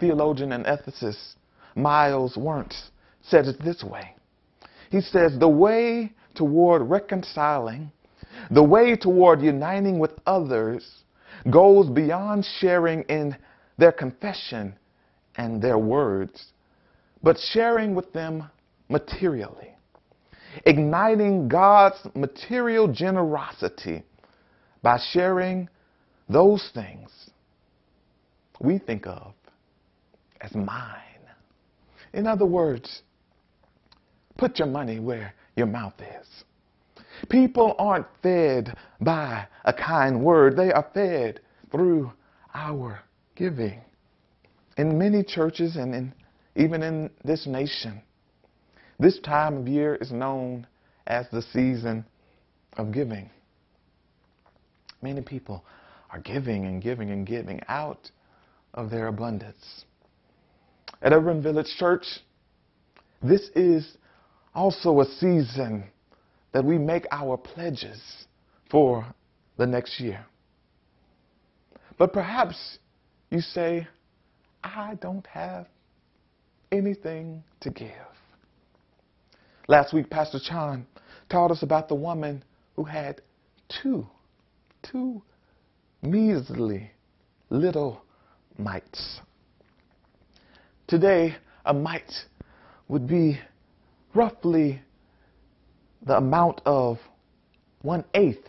Theologian 0.00 0.52
and 0.52 0.66
ethicist 0.66 1.36
Myles 1.76 2.34
Werntz 2.34 2.90
said 3.22 3.46
it 3.46 3.62
this 3.62 3.84
way. 3.84 4.14
He 4.90 5.00
says, 5.00 5.38
The 5.38 5.48
way 5.48 6.12
toward 6.34 6.82
reconciling 6.82 7.92
the 8.50 8.62
way 8.62 8.96
toward 8.96 9.40
uniting 9.40 9.98
with 9.98 10.12
others 10.26 11.04
goes 11.50 11.88
beyond 11.88 12.46
sharing 12.58 13.02
in 13.02 13.36
their 13.78 13.92
confession 13.92 14.74
and 15.36 15.62
their 15.62 15.78
words, 15.78 16.46
but 17.22 17.38
sharing 17.38 17.94
with 17.94 18.12
them 18.12 18.44
materially, 18.88 19.74
igniting 20.66 21.48
God's 21.48 21.98
material 22.14 22.88
generosity 22.92 24.02
by 24.82 24.98
sharing 25.12 25.68
those 26.28 26.68
things 26.74 27.10
we 28.60 28.78
think 28.78 29.06
of 29.06 29.32
as 30.40 30.54
mine. 30.54 30.96
In 32.12 32.26
other 32.26 32.46
words, 32.46 33.02
put 34.36 34.58
your 34.58 34.68
money 34.68 34.98
where 34.98 35.34
your 35.56 35.66
mouth 35.66 35.94
is. 36.00 36.44
People 37.28 37.74
aren't 37.78 38.06
fed 38.22 38.76
by 39.00 39.46
a 39.64 39.72
kind 39.72 40.24
word, 40.24 40.56
they 40.56 40.72
are 40.72 40.88
fed 40.94 41.40
through 41.70 42.12
our 42.54 43.00
giving. 43.36 43.80
In 44.76 44.98
many 44.98 45.22
churches 45.22 45.76
and 45.76 45.94
in, 45.94 46.14
even 46.56 46.82
in 46.82 47.10
this 47.24 47.46
nation, 47.46 48.02
This 49.00 49.18
time 49.20 49.56
of 49.56 49.66
year 49.66 49.94
is 49.94 50.12
known 50.12 50.66
as 51.06 51.26
the 51.32 51.40
season 51.40 52.04
of 52.76 52.92
giving. 52.92 53.30
Many 55.00 55.22
people 55.22 55.64
are 56.10 56.20
giving 56.20 56.66
and 56.66 56.82
giving 56.82 57.10
and 57.10 57.26
giving 57.26 57.62
out 57.66 58.10
of 58.74 58.90
their 58.90 59.06
abundance. 59.06 59.86
At 61.00 61.14
Urban 61.14 61.42
Village 61.42 61.74
Church, 61.78 62.04
this 63.22 63.48
is 63.54 63.96
also 64.54 65.00
a 65.00 65.06
season 65.06 65.84
that 66.52 66.64
we 66.64 66.78
make 66.78 67.06
our 67.10 67.36
pledges 67.36 68.00
for 68.70 69.06
the 69.56 69.66
next 69.66 70.00
year. 70.00 70.24
But 71.98 72.12
perhaps 72.12 72.78
you 73.30 73.40
say, 73.40 73.86
I 74.64 74.94
don't 75.00 75.26
have 75.26 75.66
anything 76.72 77.42
to 77.60 77.70
give. 77.70 77.90
Last 79.68 79.92
week, 79.92 80.10
Pastor 80.10 80.40
Chan 80.42 80.86
taught 81.28 81.50
us 81.50 81.62
about 81.62 81.88
the 81.88 81.94
woman 81.94 82.42
who 82.76 82.84
had 82.84 83.20
two, 83.82 84.06
two 84.82 85.22
measly 86.02 86.90
little 87.50 88.02
mites. 88.58 89.20
Today, 90.86 91.36
a 91.64 91.72
mite 91.72 92.12
would 92.88 93.06
be 93.06 93.38
roughly 94.14 94.80
the 96.04 96.16
amount 96.16 96.60
of 96.64 96.98
one 97.82 98.04
eighth, 98.14 98.46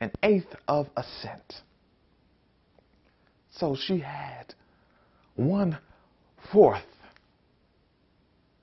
an 0.00 0.10
eighth 0.22 0.54
of 0.68 0.88
a 0.96 1.04
cent. 1.22 1.62
So 3.50 3.76
she 3.76 3.98
had 3.98 4.54
one 5.36 5.78
fourth 6.52 6.82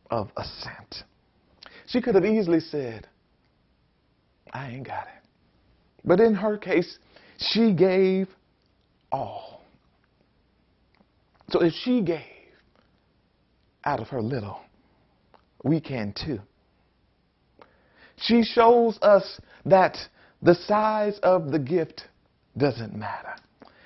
of 0.10 0.30
a 0.38 0.44
cent. 0.44 1.03
She 1.88 2.01
could 2.01 2.15
have 2.15 2.25
easily 2.25 2.60
said, 2.60 3.08
I 4.51 4.70
ain't 4.72 4.86
got 4.86 5.08
it. 5.08 5.27
But 6.03 6.20
in 6.20 6.34
her 6.36 6.58
case, 6.58 6.98
she 7.38 7.74
gave 7.74 8.27
all. 9.12 9.62
So 11.50 11.62
if 11.62 11.74
she 11.84 12.01
gave 12.01 12.22
out 13.84 14.00
of 14.00 14.08
her 14.10 14.22
little, 14.22 14.60
we 15.63 15.82
can 15.82 16.13
too. 16.13 16.39
She 18.18 18.44
shows 18.44 18.98
us 19.01 19.39
that 19.65 19.98
the 20.41 20.56
size 20.56 21.20
of 21.24 21.51
the 21.51 21.60
gift 21.60 22.03
doesn't 22.58 22.96
matter. 22.96 23.36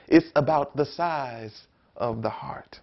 It's 0.07 0.27
about 0.35 0.75
the 0.75 0.85
size 0.85 1.67
of 1.95 2.21
the 2.21 2.29
heart. 2.29 2.79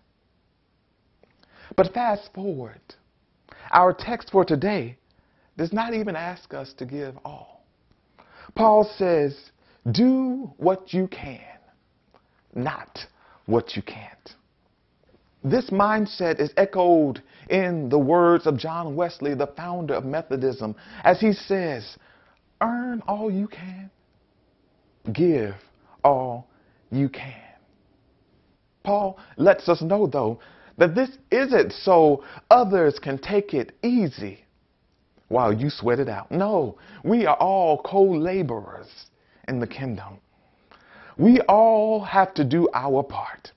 But 1.76 1.92
fast 1.94 2.30
forward. 2.34 2.80
Our 3.70 3.92
text 3.92 4.30
for 4.30 4.44
today 4.44 4.98
does 5.56 5.72
not 5.72 5.94
even 5.94 6.16
ask 6.16 6.52
us 6.54 6.72
to 6.78 6.86
give 6.86 7.14
all. 7.24 7.64
Paul 8.54 8.90
says, 8.96 9.34
do 9.90 10.52
what 10.58 10.92
you 10.92 11.08
can, 11.08 11.40
not 12.54 12.98
what 13.46 13.74
you 13.74 13.82
can't. 13.82 14.34
This 15.44 15.70
mindset 15.70 16.38
is 16.38 16.52
echoed 16.56 17.22
in 17.50 17.88
the 17.88 17.98
words 17.98 18.46
of 18.46 18.56
John 18.56 18.94
Wesley, 18.94 19.34
the 19.34 19.48
founder 19.48 19.94
of 19.94 20.04
Methodism, 20.04 20.76
as 21.04 21.20
he 21.20 21.32
says, 21.32 21.96
Earn 22.60 23.02
all 23.08 23.30
you 23.30 23.48
can, 23.48 23.90
give 25.12 25.54
all 26.04 26.46
you 26.90 27.08
can. 27.08 27.34
Paul 28.84 29.18
lets 29.36 29.68
us 29.68 29.82
know, 29.82 30.06
though, 30.06 30.38
that 30.78 30.94
this 30.94 31.10
isn't 31.30 31.72
so 31.72 32.24
others 32.50 32.98
can 33.00 33.18
take 33.18 33.52
it 33.52 33.76
easy 33.82 34.44
while 35.28 35.52
you 35.52 35.70
sweat 35.70 35.98
it 35.98 36.08
out. 36.08 36.30
No, 36.30 36.78
we 37.02 37.26
are 37.26 37.36
all 37.36 37.82
co 37.82 38.02
laborers 38.02 38.88
in 39.48 39.58
the 39.58 39.66
kingdom. 39.66 40.18
We 41.18 41.40
all 41.42 42.00
have 42.04 42.32
to 42.34 42.44
do 42.44 42.68
our 42.74 43.02
part. 43.02 43.50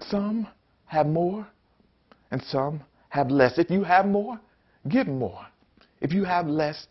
Some 0.00 0.48
have 0.90 1.06
more 1.06 1.46
and 2.32 2.42
some 2.42 2.82
have 3.10 3.30
less. 3.30 3.58
If 3.58 3.70
you 3.70 3.84
have 3.84 4.06
more, 4.06 4.40
give 4.88 5.06
more. 5.06 5.46
If 6.00 6.12
you 6.12 6.24
have 6.24 6.48
less, 6.48 6.88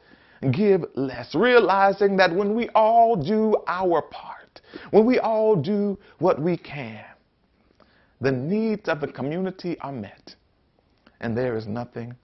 give 0.52 0.86
less. 0.96 1.36
Realizing 1.36 2.16
that 2.16 2.34
when 2.34 2.56
we 2.56 2.70
all 2.70 3.18
do 3.18 3.58
our 3.68 4.02
part, 4.04 4.62
when 4.92 5.06
we 5.06 5.20
all 5.20 5.54
do 5.54 6.00
what 6.20 6.42
we 6.42 6.56
can, 6.56 7.04
the 8.22 8.32
needs 8.32 8.88
of 8.88 9.02
the 9.02 9.08
community 9.08 9.78
are 9.82 9.92
met 9.92 10.34
and 11.20 11.38
there 11.38 11.58
is 11.58 11.68
nothing 11.68 12.16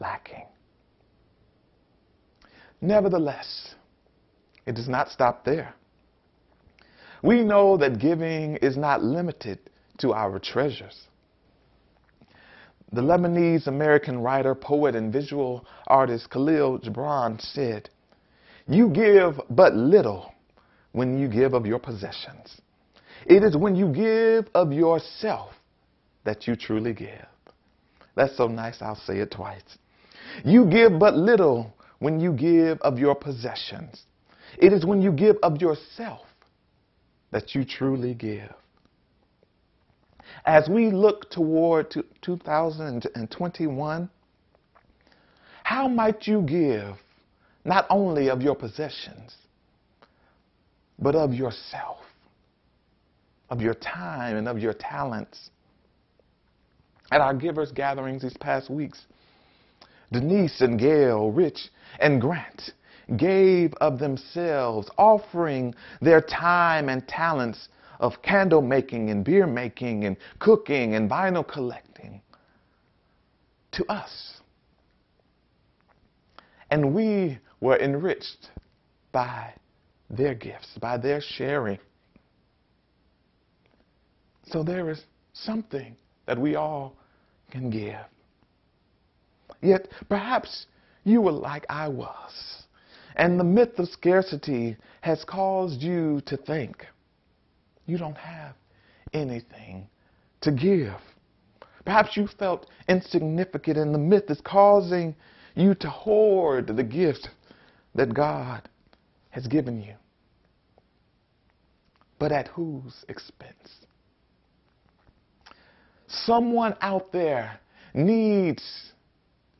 lacking. 0.00 0.46
Nevertheless, 2.80 3.74
it 4.64 4.76
does 4.76 4.88
not 4.88 5.10
stop 5.10 5.44
there. 5.44 5.74
We 7.22 7.42
know 7.42 7.76
that 7.76 7.98
giving 7.98 8.56
is 8.56 8.78
not 8.78 9.02
limited 9.02 9.58
to 9.98 10.14
our 10.14 10.38
treasures. 10.38 11.08
The 12.92 13.02
Lebanese 13.02 13.66
American 13.66 14.20
writer, 14.20 14.54
poet, 14.54 14.94
and 14.94 15.12
visual 15.12 15.66
artist 15.86 16.30
Khalil 16.30 16.78
Gibran 16.78 17.40
said, 17.40 17.90
You 18.66 18.88
give 18.88 19.40
but 19.50 19.74
little 19.74 20.32
when 20.92 21.18
you 21.18 21.28
give 21.28 21.52
of 21.52 21.66
your 21.66 21.78
possessions. 21.78 22.60
It 23.26 23.42
is 23.42 23.56
when 23.56 23.76
you 23.76 23.92
give 23.92 24.48
of 24.54 24.72
yourself 24.72 25.52
that 26.24 26.46
you 26.46 26.56
truly 26.56 26.94
give. 26.94 27.26
That's 28.14 28.36
so 28.36 28.48
nice, 28.48 28.80
I'll 28.80 28.96
say 28.96 29.18
it 29.18 29.30
twice. 29.30 29.78
You 30.44 30.64
give 30.64 30.98
but 30.98 31.14
little 31.14 31.74
when 31.98 32.20
you 32.20 32.32
give 32.32 32.80
of 32.80 32.98
your 32.98 33.14
possessions. 33.14 34.04
It 34.56 34.72
is 34.72 34.84
when 34.86 35.02
you 35.02 35.12
give 35.12 35.36
of 35.42 35.60
yourself 35.60 36.26
that 37.32 37.54
you 37.54 37.64
truly 37.64 38.14
give. 38.14 38.52
As 40.44 40.68
we 40.68 40.90
look 40.90 41.30
toward 41.30 41.94
2021, 42.22 44.10
how 45.64 45.88
might 45.88 46.26
you 46.26 46.42
give 46.42 46.96
not 47.64 47.86
only 47.90 48.28
of 48.30 48.40
your 48.40 48.54
possessions, 48.54 49.36
but 50.98 51.14
of 51.14 51.34
yourself, 51.34 51.98
of 53.50 53.60
your 53.60 53.74
time 53.74 54.36
and 54.36 54.48
of 54.48 54.58
your 54.58 54.72
talents? 54.72 55.50
At 57.10 57.20
our 57.20 57.34
givers 57.34 57.72
gatherings 57.72 58.22
these 58.22 58.36
past 58.36 58.70
weeks, 58.70 59.06
Denise 60.12 60.60
and 60.60 60.78
Gail, 60.78 61.30
Rich 61.30 61.68
and 62.00 62.20
Grant 62.20 62.72
gave 63.16 63.72
of 63.74 63.98
themselves, 63.98 64.90
offering 64.98 65.74
their 66.00 66.20
time 66.20 66.88
and 66.88 67.06
talents 67.08 67.68
of 68.00 68.22
candle 68.22 68.62
making 68.62 69.10
and 69.10 69.24
beer 69.24 69.46
making 69.46 70.04
and 70.04 70.16
cooking 70.38 70.94
and 70.94 71.10
vinyl 71.10 71.46
collecting 71.46 72.20
to 73.72 73.84
us. 73.86 74.40
And 76.70 76.94
we 76.94 77.38
were 77.60 77.78
enriched 77.78 78.50
by 79.12 79.52
their 80.10 80.34
gifts, 80.34 80.76
by 80.80 80.96
their 80.96 81.20
sharing. 81.20 81.78
So 84.46 84.62
there 84.62 84.90
is 84.90 85.02
something 85.32 85.96
that 86.26 86.38
we 86.38 86.54
all 86.54 86.96
can 87.50 87.70
give. 87.70 88.04
Yet 89.60 89.88
perhaps 90.08 90.66
you 91.04 91.20
were 91.20 91.32
like 91.32 91.66
I 91.68 91.88
was, 91.88 92.64
and 93.16 93.38
the 93.40 93.44
myth 93.44 93.78
of 93.78 93.88
scarcity 93.88 94.76
has 95.00 95.24
caused 95.24 95.82
you 95.82 96.20
to 96.26 96.36
think 96.36 96.86
you 97.88 97.96
don't 97.96 98.16
have 98.18 98.54
anything 99.14 99.88
to 100.42 100.52
give. 100.52 100.94
Perhaps 101.84 102.16
you 102.16 102.28
felt 102.38 102.66
insignificant, 102.88 103.78
and 103.78 103.94
the 103.94 103.98
myth 103.98 104.24
is 104.28 104.40
causing 104.44 105.16
you 105.54 105.74
to 105.76 105.88
hoard 105.88 106.66
the 106.66 106.84
gift 106.84 107.30
that 107.94 108.14
God 108.14 108.68
has 109.30 109.46
given 109.46 109.80
you. 109.80 109.94
But 112.18 112.30
at 112.30 112.48
whose 112.48 113.04
expense? 113.08 113.86
Someone 116.08 116.76
out 116.82 117.10
there 117.10 117.58
needs 117.94 118.92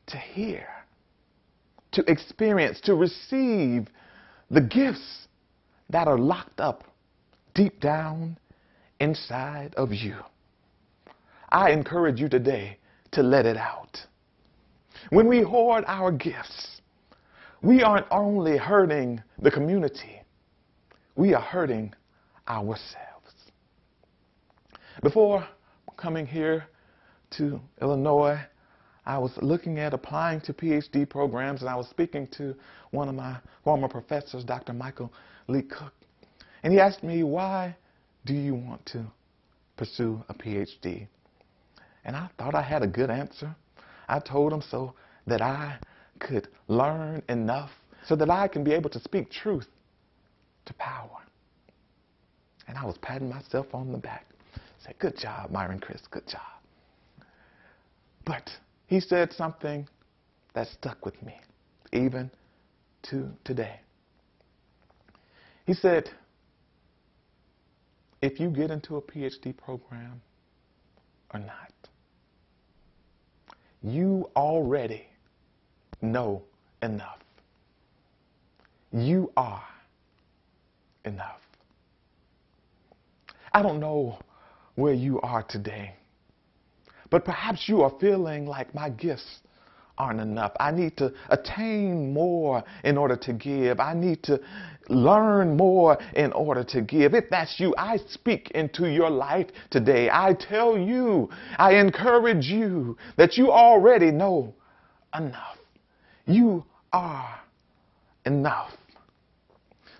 to 0.07 0.17
hear, 0.17 0.67
to 1.93 2.03
experience, 2.09 2.79
to 2.81 2.93
receive 2.93 3.87
the 4.51 4.61
gifts 4.61 5.27
that 5.89 6.07
are 6.07 6.17
locked 6.17 6.59
up 6.59 6.83
deep 7.59 7.81
down 7.81 8.37
inside 9.01 9.75
of 9.75 9.91
you. 9.91 10.15
I 11.49 11.71
encourage 11.71 12.17
you 12.17 12.29
today 12.29 12.77
to 13.11 13.21
let 13.21 13.45
it 13.45 13.57
out. 13.57 13.97
When 15.09 15.27
we 15.27 15.41
hoard 15.41 15.83
our 15.85 16.09
gifts, 16.09 16.79
we 17.61 17.83
aren't 17.83 18.05
only 18.11 18.57
hurting 18.57 19.21
the 19.41 19.51
community, 19.51 20.21
we 21.17 21.33
are 21.33 21.41
hurting 21.41 21.93
ourselves. 22.47 23.33
Before 25.03 25.45
coming 25.97 26.25
here 26.25 26.65
to 27.31 27.59
Illinois, 27.81 28.39
I 29.05 29.17
was 29.17 29.31
looking 29.41 29.79
at 29.79 29.93
applying 29.93 30.39
to 30.41 30.53
PhD 30.53 31.09
programs, 31.09 31.59
and 31.59 31.69
I 31.69 31.75
was 31.75 31.89
speaking 31.89 32.25
to 32.37 32.55
one 32.91 33.09
of 33.09 33.15
my 33.15 33.35
former 33.65 33.89
professors, 33.89 34.45
Dr. 34.45 34.71
Michael 34.71 35.11
Lee 35.49 35.63
Cook. 35.63 35.98
And 36.63 36.73
he 36.73 36.79
asked 36.79 37.03
me, 37.03 37.23
Why 37.23 37.75
do 38.25 38.33
you 38.33 38.55
want 38.55 38.85
to 38.87 39.05
pursue 39.77 40.23
a 40.29 40.33
PhD? 40.33 41.07
And 42.05 42.15
I 42.15 42.29
thought 42.37 42.55
I 42.55 42.61
had 42.61 42.83
a 42.83 42.87
good 42.87 43.09
answer. 43.09 43.55
I 44.07 44.19
told 44.19 44.51
him 44.51 44.61
so 44.61 44.93
that 45.27 45.41
I 45.41 45.77
could 46.19 46.47
learn 46.67 47.21
enough 47.29 47.71
so 48.07 48.15
that 48.15 48.29
I 48.29 48.47
can 48.47 48.63
be 48.63 48.71
able 48.71 48.89
to 48.91 48.99
speak 48.99 49.29
truth 49.29 49.67
to 50.65 50.73
power. 50.73 51.19
And 52.67 52.77
I 52.77 52.85
was 52.85 52.97
patting 53.01 53.29
myself 53.29 53.67
on 53.73 53.91
the 53.91 53.97
back. 53.97 54.25
Said, 54.83 54.95
Good 54.99 55.17
job, 55.17 55.51
Myron 55.51 55.79
Chris, 55.79 56.01
good 56.09 56.27
job. 56.27 56.41
But 58.25 58.49
he 58.87 58.99
said 58.99 59.33
something 59.33 59.87
that 60.53 60.67
stuck 60.67 61.05
with 61.05 61.21
me, 61.23 61.39
even 61.91 62.29
to 63.03 63.29
today. 63.43 63.79
He 65.65 65.73
said, 65.73 66.09
if 68.21 68.39
you 68.39 68.49
get 68.49 68.71
into 68.71 68.97
a 68.97 69.01
PhD 69.01 69.55
program 69.55 70.21
or 71.33 71.39
not, 71.39 71.73
you 73.81 74.29
already 74.35 75.07
know 76.01 76.43
enough. 76.81 77.19
You 78.91 79.31
are 79.37 79.63
enough. 81.05 81.41
I 83.53 83.61
don't 83.61 83.79
know 83.79 84.19
where 84.75 84.93
you 84.93 85.19
are 85.21 85.43
today, 85.43 85.93
but 87.09 87.25
perhaps 87.25 87.67
you 87.67 87.81
are 87.81 87.93
feeling 87.99 88.45
like 88.45 88.73
my 88.75 88.89
gifts 88.89 89.39
aren't 89.99 90.21
enough. 90.21 90.53
I 90.59 90.71
need 90.71 90.97
to 90.97 91.13
attain 91.29 92.13
more 92.13 92.63
in 92.83 92.97
order 92.97 93.17
to 93.17 93.33
give. 93.33 93.79
I 93.79 93.93
need 93.93 94.23
to 94.23 94.39
learn 94.87 95.57
more 95.57 95.97
in 96.15 96.31
order 96.31 96.63
to 96.63 96.81
give. 96.81 97.13
If 97.13 97.25
that's 97.29 97.59
you, 97.59 97.75
I 97.77 97.97
speak 98.09 98.51
into 98.51 98.87
your 98.87 99.09
life 99.09 99.47
today. 99.69 100.09
I 100.09 100.33
tell 100.33 100.77
you, 100.77 101.29
I 101.57 101.75
encourage 101.75 102.45
you 102.45 102.97
that 103.17 103.37
you 103.37 103.51
already 103.51 104.09
know 104.09 104.55
enough. 105.13 105.57
You 106.25 106.63
are 106.93 107.39
enough. 108.25 108.71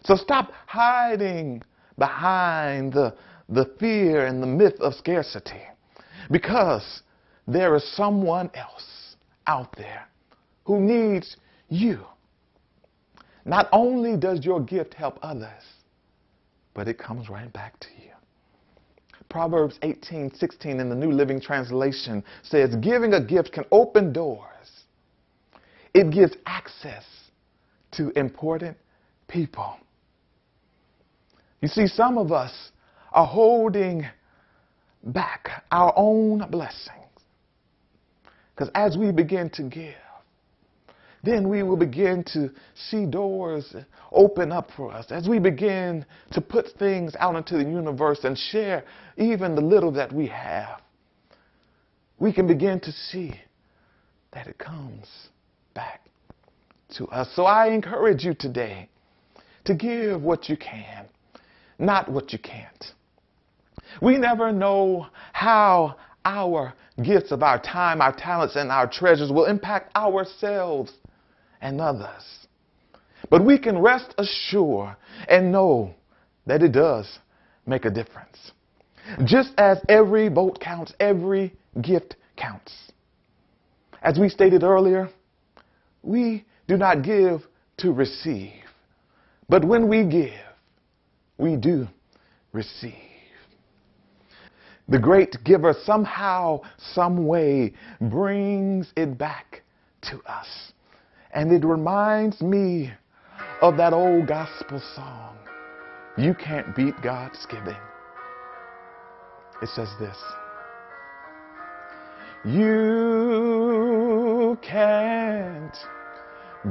So 0.06 0.16
stop 0.16 0.52
hiding 0.66 1.62
behind 1.98 2.94
the, 2.94 3.14
the 3.50 3.70
fear 3.80 4.26
and 4.26 4.42
the 4.42 4.48
myth 4.48 4.80
of 4.80 4.94
scarcity 4.96 5.62
because 6.32 7.02
there 7.48 7.76
is 7.76 7.84
someone 7.96 8.50
else 8.54 8.99
out 9.50 9.76
there 9.76 10.08
who 10.64 10.80
needs 10.80 11.36
you. 11.68 12.00
Not 13.46 13.68
only 13.72 14.16
does 14.16 14.46
your 14.46 14.62
gift 14.62 14.94
help 14.94 15.18
others, 15.22 15.64
but 16.74 16.88
it 16.88 16.98
comes 16.98 17.30
right 17.30 17.52
back 17.52 17.80
to 17.80 17.88
you. 18.02 18.12
Proverbs 19.30 19.78
18:16 19.82 20.80
in 20.80 20.90
the 20.90 20.96
New 20.96 21.12
Living 21.12 21.42
Translation 21.42 22.24
says, 22.44 22.76
Giving 22.76 23.14
a 23.14 23.22
gift 23.22 23.52
can 23.52 23.66
open 23.72 24.14
doors 24.14 24.50
it 25.94 26.12
gives 26.12 26.36
access 26.46 27.04
to 27.92 28.10
important 28.18 28.78
people. 29.28 29.78
You 31.62 31.68
see, 31.68 31.88
some 31.88 32.18
of 32.18 32.32
us 32.32 32.54
are 33.12 33.26
holding 33.26 34.06
back 35.04 35.64
our 35.72 35.94
own 35.96 36.50
blessings. 36.52 36.99
Because 38.60 38.74
as 38.76 38.98
we 38.98 39.14
begin 39.14 39.50
to 39.52 39.64
give, 39.64 39.96
then 41.24 41.48
we 41.48 41.64
will 41.64 41.78
begin 41.78 42.26
to 42.34 42.50
see 42.90 43.06
doors 43.06 43.74
open 44.12 44.52
up 44.52 44.70
for 44.76 44.92
us. 44.92 45.06
As 45.12 45.30
we 45.30 45.40
begin 45.40 46.06
to 46.34 46.42
put 46.42 46.68
things 46.78 47.16
out 47.20 47.38
into 47.38 47.54
the 47.54 47.64
universe 47.64 48.26
and 48.26 48.38
share 48.38 48.84
even 49.16 49.56
the 49.56 49.62
little 49.62 49.94
that 49.94 50.12
we 50.12 50.28
have, 50.28 50.82
we 52.20 52.34
can 52.34 52.48
begin 52.48 52.82
to 52.82 52.92
see 52.92 53.34
that 54.34 54.48
it 54.48 54.58
comes 54.58 55.08
back 55.74 56.02
to 56.98 57.06
us. 57.08 57.30
So 57.38 57.46
I 57.46 57.68
encourage 57.68 58.26
you 58.26 58.34
today 58.34 58.90
to 59.64 59.74
give 59.74 60.22
what 60.22 60.50
you 60.50 60.58
can, 60.58 61.06
not 61.78 62.12
what 62.12 62.34
you 62.34 62.40
can't. 62.40 62.86
We 64.02 64.18
never 64.18 64.52
know 64.52 65.08
how 65.32 65.96
our 66.26 66.74
gifts 67.04 67.32
of 67.32 67.44
our 67.44 67.62
time, 67.62 68.02
our 68.02 68.16
talents, 68.16 68.56
and 68.56 68.72
our 68.72 68.90
treasures 68.90 69.32
will 69.32 69.46
impact 69.46 69.96
ourselves 69.96 70.94
and 71.62 71.80
others. 71.82 72.48
But 73.30 73.46
we 73.46 73.58
can 73.60 73.80
rest 73.80 74.14
assured 74.18 74.96
and 75.28 75.52
know 75.52 75.94
that 76.46 76.64
it 76.64 76.72
does 76.72 77.20
make 77.66 77.86
a 77.86 77.90
difference. 77.90 78.52
Just 79.26 79.54
as 79.58 79.80
every 79.90 80.30
vote 80.30 80.60
counts, 80.60 80.94
every 81.00 81.54
gift 81.82 82.16
counts. 82.38 82.74
As 84.02 84.18
we 84.18 84.30
stated 84.30 84.64
earlier, 84.64 85.10
we 86.02 86.46
do 86.68 86.78
not 86.78 87.04
give 87.04 87.42
to 87.78 87.92
receive. 87.92 88.54
But 89.50 89.66
when 89.66 89.88
we 89.88 90.06
give, 90.06 90.40
we 91.38 91.56
do 91.56 91.88
receive. 92.54 93.09
The 94.90 94.98
great 95.00 95.38
giver 95.44 95.76
somehow, 95.84 96.62
some 96.94 97.28
way 97.28 97.74
brings 98.02 98.92
it 98.98 99.20
back 99.20 99.62
to 100.04 100.20
us. 100.26 100.48
And 101.32 101.52
it 101.52 101.64
reminds 101.64 102.42
me 102.42 102.92
of 103.62 103.78
that 103.78 103.94
old 103.94 104.28
gospel 104.28 104.82
song, 104.96 105.38
You 106.18 106.34
Can't 106.34 106.76
Beat 106.76 106.96
God's 107.04 107.46
Giving. 107.46 107.78
It 109.62 109.70
says 109.76 109.90
this 110.00 110.18
You 112.46 112.98
can't 114.64 115.78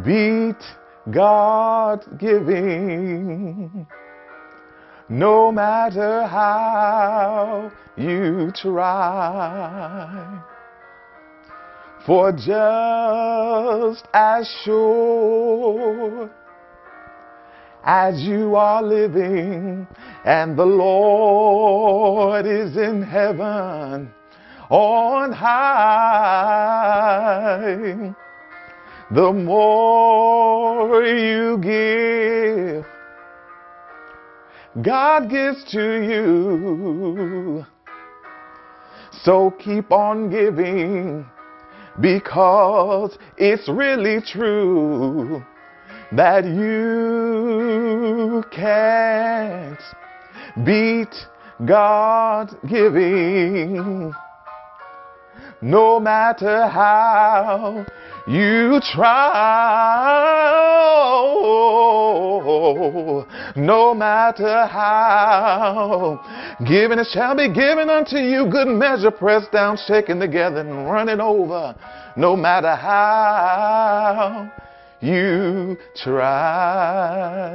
beat 0.04 0.64
God's 1.12 2.06
giving. 2.18 3.86
No 5.08 5.50
matter 5.50 6.26
how 6.26 7.72
you 7.96 8.52
try. 8.54 10.42
For 12.04 12.30
just 12.32 14.06
as 14.12 14.46
sure 14.64 16.30
as 17.84 18.20
you 18.20 18.54
are 18.54 18.82
living 18.82 19.86
and 20.24 20.58
the 20.58 20.66
Lord 20.66 22.44
is 22.46 22.76
in 22.76 23.02
heaven 23.02 24.10
on 24.70 25.32
high 25.32 26.18
the 29.10 29.32
more 29.32 31.02
you 31.02 31.56
give, 31.62 32.84
God 34.82 35.30
gives 35.30 35.64
to 35.72 36.02
you. 36.02 37.64
So 39.22 39.50
keep 39.58 39.90
on 39.90 40.30
giving 40.30 41.26
because 42.00 43.18
it's 43.36 43.68
really 43.68 44.20
true 44.20 45.42
that 46.12 46.44
you 46.44 48.44
can't 48.52 49.80
beat 50.64 51.14
God 51.64 52.56
giving. 52.68 54.12
No 55.60 55.98
matter 55.98 56.68
how 56.68 57.84
you 58.28 58.80
try, 58.92 59.24
no 63.56 63.94
matter 63.94 64.66
how. 64.66 66.20
Giving 66.66 66.98
it 66.98 67.06
shall 67.12 67.34
be 67.34 67.48
given 67.48 67.88
unto 67.88 68.18
you, 68.18 68.46
good 68.50 68.68
measure, 68.68 69.10
pressed 69.10 69.50
down, 69.52 69.78
shaken 69.86 70.20
together, 70.20 70.60
and 70.60 70.90
running 70.90 71.20
over. 71.20 71.74
No 72.16 72.36
matter 72.36 72.74
how 72.74 74.52
you 75.00 75.76
try. 75.96 77.48